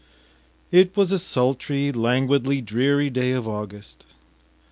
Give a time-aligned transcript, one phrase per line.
[0.71, 4.03] It was a sultry, languidly dreary day of August.